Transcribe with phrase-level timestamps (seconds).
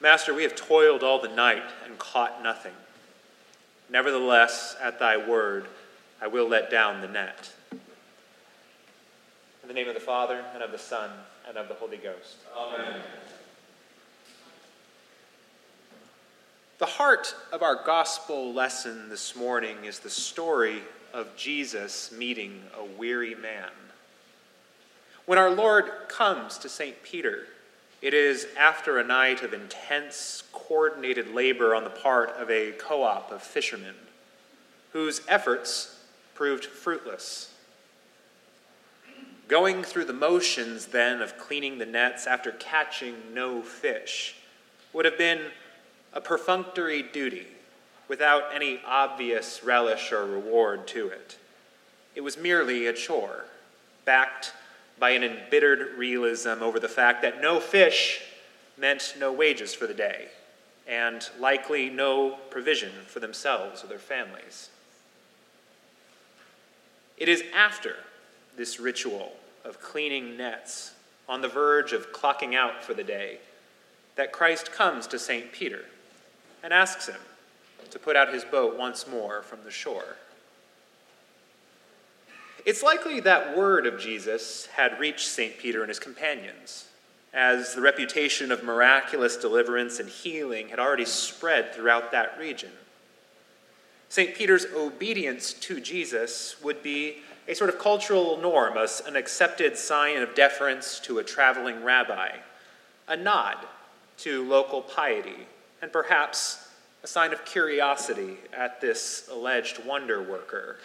[0.00, 2.72] Master, we have toiled all the night and caught nothing.
[3.90, 5.66] Nevertheless, at thy word,
[6.20, 7.52] I will let down the net.
[7.72, 7.78] In
[9.66, 11.10] the name of the Father, and of the Son,
[11.48, 12.36] and of the Holy Ghost.
[12.56, 13.00] Amen.
[16.78, 22.84] The heart of our gospel lesson this morning is the story of Jesus meeting a
[22.84, 23.70] weary man.
[25.26, 27.02] When our Lord comes to St.
[27.02, 27.46] Peter,
[28.00, 33.02] it is after a night of intense, coordinated labor on the part of a co
[33.02, 33.94] op of fishermen,
[34.92, 35.98] whose efforts
[36.34, 37.52] proved fruitless.
[39.48, 44.36] Going through the motions then of cleaning the nets after catching no fish
[44.92, 45.40] would have been
[46.12, 47.46] a perfunctory duty
[48.08, 51.36] without any obvious relish or reward to it.
[52.14, 53.44] It was merely a chore,
[54.04, 54.52] backed
[54.98, 58.20] by an embittered realism over the fact that no fish
[58.76, 60.28] meant no wages for the day,
[60.86, 64.70] and likely no provision for themselves or their families.
[67.16, 67.96] It is after
[68.56, 69.32] this ritual
[69.64, 70.92] of cleaning nets,
[71.28, 73.38] on the verge of clocking out for the day,
[74.16, 75.52] that Christ comes to St.
[75.52, 75.84] Peter
[76.62, 77.20] and asks him
[77.90, 80.16] to put out his boat once more from the shore.
[82.64, 85.58] It's likely that word of Jesus had reached St.
[85.58, 86.86] Peter and his companions,
[87.32, 92.70] as the reputation of miraculous deliverance and healing had already spread throughout that region.
[94.08, 94.34] St.
[94.34, 100.34] Peter's obedience to Jesus would be a sort of cultural norm, an accepted sign of
[100.34, 102.30] deference to a traveling rabbi,
[103.06, 103.56] a nod
[104.18, 105.46] to local piety,
[105.80, 106.68] and perhaps
[107.02, 110.76] a sign of curiosity at this alleged wonder worker.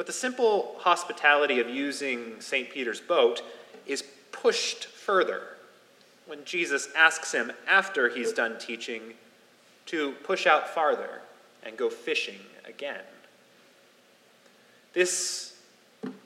[0.00, 2.70] But the simple hospitality of using St.
[2.70, 3.42] Peter's boat
[3.86, 5.42] is pushed further
[6.24, 9.02] when Jesus asks him, after he's done teaching,
[9.84, 11.20] to push out farther
[11.62, 13.02] and go fishing again.
[14.94, 15.58] This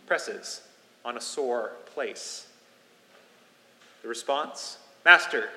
[0.06, 0.60] presses
[1.04, 2.46] on a sore place.
[4.02, 5.48] The response Master,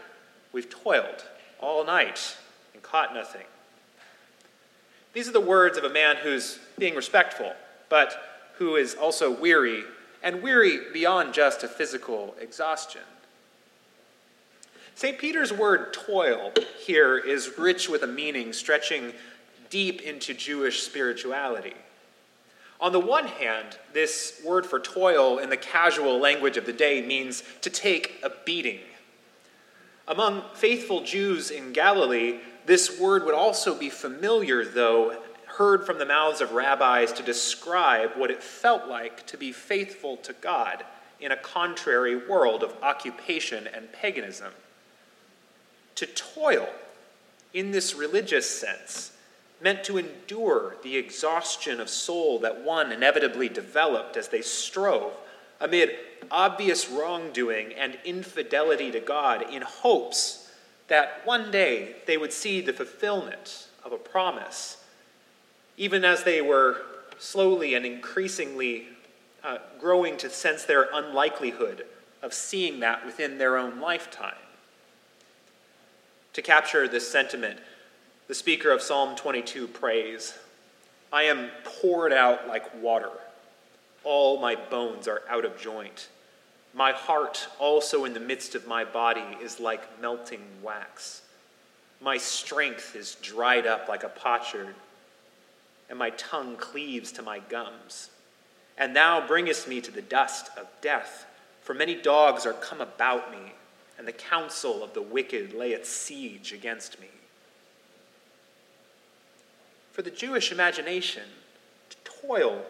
[0.54, 1.24] we've toiled
[1.60, 2.36] all night
[2.74, 3.46] and caught nothing.
[5.14, 7.54] These are the words of a man who's being respectful,
[7.90, 9.84] but who is also weary,
[10.24, 13.02] and weary beyond just a physical exhaustion.
[14.96, 15.20] St.
[15.20, 16.52] Peter's word toil
[16.84, 19.14] here is rich with a meaning stretching
[19.70, 21.76] deep into Jewish spirituality.
[22.80, 27.06] On the one hand, this word for toil in the casual language of the day
[27.06, 28.80] means to take a beating.
[30.08, 35.16] Among faithful Jews in Galilee, this word would also be familiar, though,
[35.48, 40.18] heard from the mouths of rabbis to describe what it felt like to be faithful
[40.18, 40.84] to God
[41.20, 44.54] in a contrary world of occupation and paganism.
[45.96, 46.70] To toil,
[47.54, 49.12] in this religious sense,
[49.62, 55.12] meant to endure the exhaustion of soul that one inevitably developed as they strove
[55.60, 55.96] amid
[56.30, 60.52] obvious wrongdoing and infidelity to God in hopes
[60.88, 64.77] that one day they would see the fulfillment of a promise,
[65.78, 66.82] even as they were
[67.20, 68.88] slowly and increasingly
[69.44, 71.86] uh, growing to sense their unlikelihood
[72.22, 74.36] of seeing that within their own lifetime.
[76.34, 77.60] To capture this sentiment,
[78.28, 80.34] the speaker of Psalm 22 prays,
[81.12, 83.12] I am poured out like water.
[84.04, 86.10] All my bones are out of joint.
[86.74, 91.22] My heart, also in the midst of my body, is like melting wax.
[92.02, 94.76] My strength is dried up like a potsherd,
[95.90, 98.10] and my tongue cleaves to my gums.
[98.78, 101.26] And thou bringest me to the dust of death,
[101.62, 103.54] for many dogs are come about me,
[103.98, 107.08] and the counsel of the wicked layeth siege against me.
[109.92, 111.24] For the Jewish imagination,
[111.90, 112.64] to toil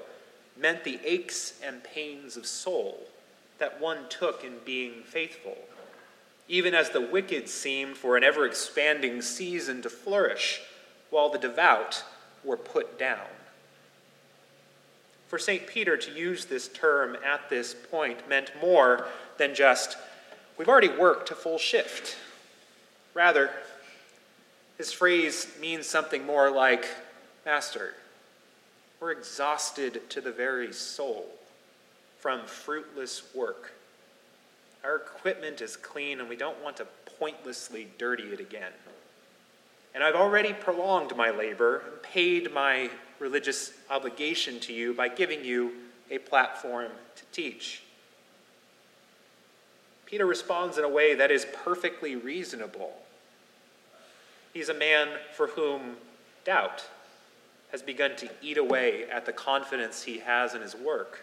[0.55, 3.07] meant the aches and pains of soul
[3.57, 5.57] that one took in being faithful,
[6.47, 10.61] even as the wicked seemed for an ever expanding season to flourish,
[11.09, 12.03] while the devout
[12.43, 13.25] were put down.
[15.27, 15.67] For St.
[15.67, 19.07] Peter to use this term at this point meant more
[19.37, 19.97] than just,
[20.57, 22.15] we've already worked a full shift.
[23.13, 23.49] Rather,
[24.77, 26.85] his phrase means something more like,
[27.45, 27.93] Master,
[28.99, 31.25] we're exhausted to the very soul
[32.19, 33.73] from fruitless work.
[34.83, 36.87] Our equipment is clean and we don't want to
[37.19, 38.71] pointlessly dirty it again.
[39.97, 45.43] And I've already prolonged my labor and paid my religious obligation to you by giving
[45.43, 45.71] you
[46.11, 47.81] a platform to teach.
[50.05, 52.93] Peter responds in a way that is perfectly reasonable.
[54.53, 55.97] He's a man for whom
[56.45, 56.85] doubt
[57.71, 61.21] has begun to eat away at the confidence he has in his work,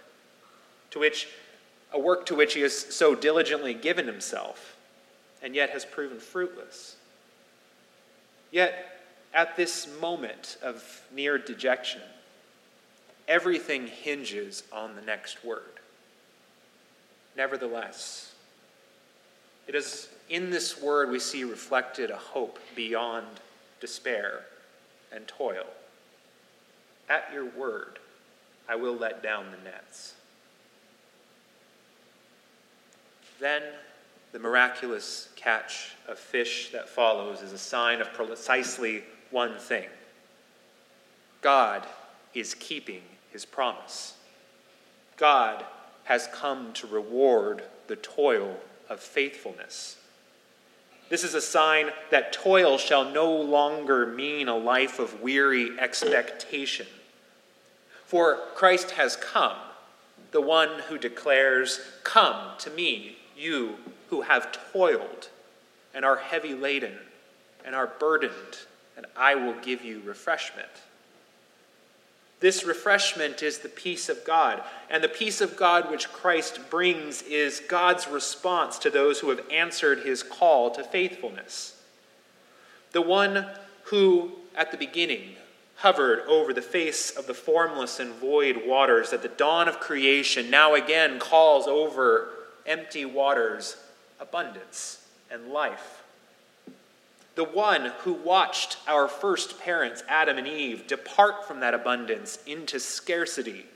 [0.91, 1.29] to which
[1.93, 4.77] a work to which he has so diligently given himself,
[5.45, 6.97] and yet has proven fruitless.
[8.55, 9.01] Yet,
[9.35, 12.03] at this moment of near dejection,
[13.27, 15.81] everything hinges on the next word.
[17.37, 18.33] Nevertheless,
[19.67, 23.27] it is in this word we see reflected a hope beyond
[23.81, 24.45] despair
[25.11, 25.67] and toil.
[27.09, 27.99] At your word,
[28.69, 30.15] I will let down the nets.
[33.41, 33.65] Then
[34.35, 39.87] the miraculous catch of fish that follows is a sign of precisely one thing
[41.41, 41.87] God
[42.35, 44.17] is keeping his promise.
[45.17, 45.65] God
[46.03, 48.57] has come to reward the toil
[48.89, 49.99] of faithfulness.
[51.11, 56.87] This is a sign that toil shall no longer mean a life of weary expectation.
[58.05, 59.59] For Christ has come,
[60.33, 63.77] the one who declares, Come to me, you
[64.11, 65.29] who have toiled
[65.95, 66.99] and are heavy laden
[67.65, 68.59] and are burdened,
[68.97, 70.69] and I will give you refreshment.
[72.41, 74.63] This refreshment is the peace of God.
[74.91, 79.41] And the peace of God which Christ brings is God's response to those who have
[79.51, 81.81] answered his call to faithfulness.
[82.93, 83.47] The one
[83.85, 85.37] who, at the beginning,
[85.77, 90.51] hovered over the face of the formless and void waters at the dawn of creation,
[90.51, 92.29] now again calls over
[92.67, 93.77] empty waters
[94.21, 96.05] abundance and life
[97.35, 102.79] the one who watched our first parents, Adam and Eve, depart from that abundance into
[102.79, 103.67] scarcity,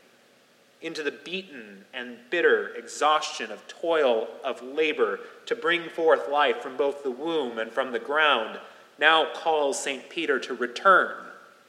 [0.81, 6.77] into the beaten and bitter exhaustion of toil, of labor, to bring forth life from
[6.77, 8.61] both the womb and from the ground,
[9.01, 10.09] now calls St.
[10.09, 11.17] Peter to return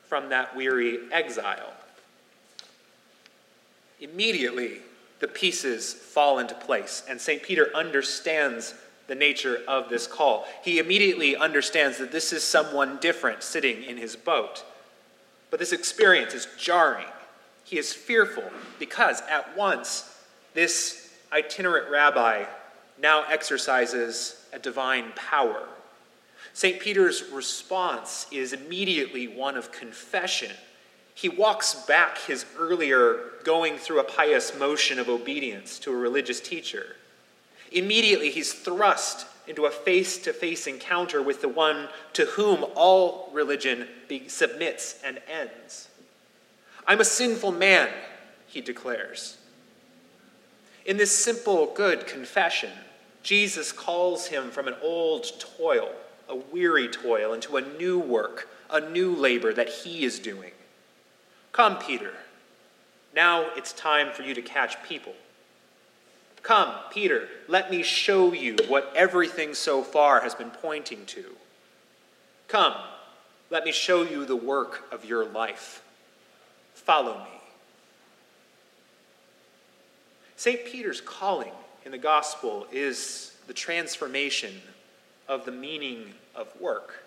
[0.07, 1.74] from that weary exile.
[4.00, 4.80] Immediately,
[5.19, 7.44] the pieces fall into place, and St.
[7.44, 8.74] Peter understands
[9.07, 10.45] the nature of this call.
[10.63, 14.63] He immediately understands that this is someone different sitting in his boat.
[15.50, 17.07] But this experience is jarring.
[17.63, 20.16] He is fearful because at once
[20.54, 22.45] this itinerant rabbi
[23.01, 25.68] now exercises a divine power.
[26.54, 26.80] St.
[26.80, 30.51] Peter's response is immediately one of confession.
[31.19, 36.39] He walks back his earlier going through a pious motion of obedience to a religious
[36.39, 36.95] teacher.
[37.74, 43.30] Immediately, he's thrust into a face to face encounter with the one to whom all
[43.33, 43.86] religion
[44.27, 45.89] submits and ends.
[46.88, 47.89] I'm a sinful man,
[48.48, 49.39] he declares.
[50.86, 52.72] In this simple, good confession,
[53.24, 55.25] Jesus calls him from an old
[55.57, 55.92] toil,
[56.30, 60.51] a weary toil, into a new work, a new labor that he is doing.
[61.51, 62.13] Come, Peter.
[63.16, 65.13] Now it's time for you to catch people.
[66.42, 71.25] Come, Peter, let me show you what everything so far has been pointing to.
[72.48, 72.75] Come,
[73.50, 75.84] let me show you the work of your life.
[76.74, 77.40] Follow me.
[80.38, 80.66] St.
[80.66, 81.51] Peter's calling
[81.84, 84.62] in the gospel is the transformation
[85.28, 87.03] of the meaning of work.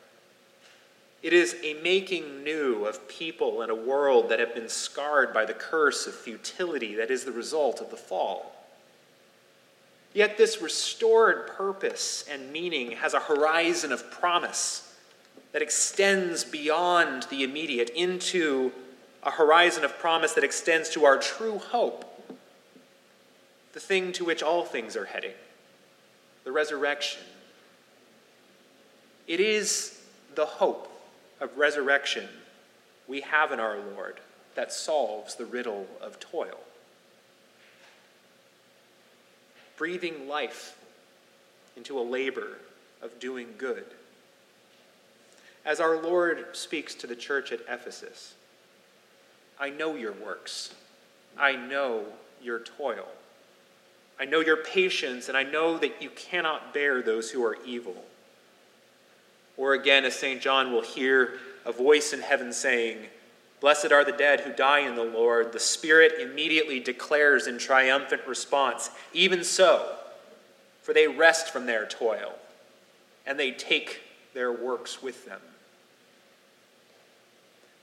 [1.23, 5.45] It is a making new of people in a world that have been scarred by
[5.45, 8.53] the curse of futility that is the result of the fall.
[10.15, 14.95] Yet this restored purpose and meaning has a horizon of promise
[15.53, 18.73] that extends beyond the immediate into
[19.23, 22.05] a horizon of promise that extends to our true hope,
[23.73, 25.35] the thing to which all things are heading,
[26.43, 27.23] the resurrection.
[29.29, 30.01] It is
[30.35, 30.92] the hope
[31.43, 32.27] of resurrection
[33.07, 34.21] we have in our Lord
[34.55, 36.61] that solves the riddle of toil.
[39.83, 40.79] breathing life
[41.77, 42.59] into a labor
[43.03, 43.85] of doing good.
[45.65, 48.35] As our Lord speaks to the church at Ephesus,
[49.59, 50.73] I know your works.
[51.37, 52.05] I know
[52.41, 53.09] your toil.
[54.21, 58.05] I know your patience, and I know that you cannot bear those who are evil.
[59.57, 60.41] Or again, as St.
[60.41, 62.99] John will hear a voice in heaven saying,
[63.61, 65.53] Blessed are the dead who die in the Lord.
[65.53, 69.97] The Spirit immediately declares in triumphant response, Even so,
[70.83, 72.35] for they rest from their toil,
[73.25, 74.01] and they take
[74.35, 75.41] their works with them.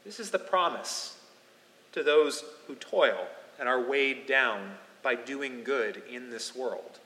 [0.04, 1.18] This is the promise
[1.94, 3.28] to those who toil
[3.60, 4.72] and are weighed down
[5.02, 7.00] by doing good in this world.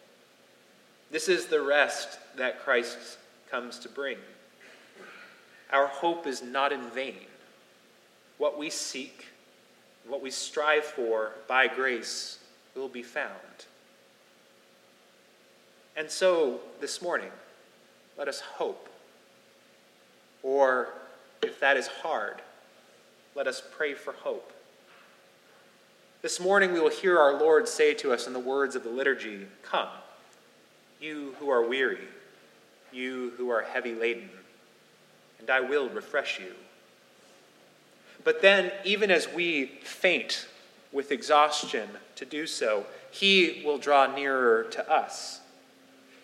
[1.11, 3.17] This is the rest that Christ
[3.51, 4.17] comes to bring.
[5.73, 7.15] Our hope is not in vain.
[8.37, 9.25] What we seek,
[10.07, 12.37] what we strive for by grace
[12.75, 13.31] will be found.
[15.97, 17.31] And so, this morning,
[18.17, 18.87] let us hope.
[20.43, 20.89] Or,
[21.41, 22.41] if that is hard,
[23.35, 24.51] let us pray for hope.
[26.21, 28.89] This morning, we will hear our Lord say to us in the words of the
[28.89, 29.89] liturgy Come,
[31.01, 32.07] you who are weary,
[32.91, 34.29] you who are heavy laden,
[35.43, 36.53] and I will refresh you.
[38.23, 40.47] But then, even as we faint
[40.93, 45.41] with exhaustion to do so, He will draw nearer to us,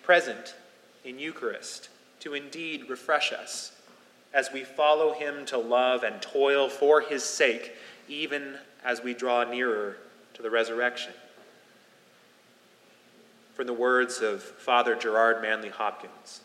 [0.03, 0.55] present
[1.03, 1.89] in Eucharist,
[2.21, 3.73] to indeed refresh us
[4.33, 7.73] as we follow Him to love and toil for His sake,
[8.07, 9.97] even as we draw nearer
[10.35, 11.11] to the resurrection.
[13.53, 16.39] From the words of Father Gerard Manley Hopkins,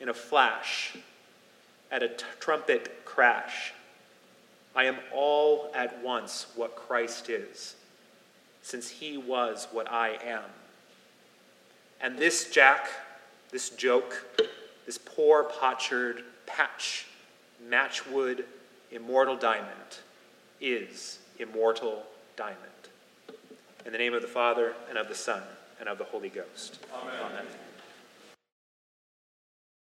[0.00, 0.94] in a flash,
[1.90, 3.72] at a t- trumpet crash,
[4.74, 7.76] I am all at once what Christ is,
[8.62, 10.44] since he was what I am.
[12.00, 12.88] And this Jack,
[13.50, 14.40] this joke,
[14.84, 17.06] this poor potsherd patch,
[17.68, 18.44] matchwood,
[18.90, 19.70] immortal diamond
[20.60, 22.04] is immortal
[22.36, 22.58] diamond.
[23.86, 25.42] In the name of the Father, and of the Son,
[25.78, 26.78] and of the Holy Ghost.
[26.92, 27.14] Amen.
[27.22, 27.46] Amen.